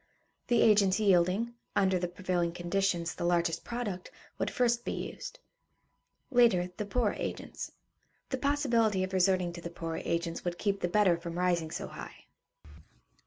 The 0.47 0.63
agents 0.63 0.99
yielding, 0.99 1.53
under 1.75 1.99
the 1.99 2.07
prevailing 2.07 2.53
conditions, 2.53 3.13
the 3.13 3.23
largest 3.23 3.63
product, 3.63 4.09
would 4.39 4.49
first 4.49 4.83
be 4.83 4.93
used; 4.93 5.37
later, 6.31 6.71
the 6.77 6.87
poorer 6.87 7.13
agents. 7.15 7.71
The 8.29 8.39
possibility 8.39 9.03
of 9.03 9.13
resorting 9.13 9.53
to 9.53 9.61
the 9.61 9.69
poorer 9.69 10.01
agents 10.03 10.43
would 10.43 10.57
keep 10.57 10.79
the 10.79 10.87
better 10.87 11.17
from 11.17 11.37
rising 11.37 11.69
so 11.69 11.85
high. 11.85 12.25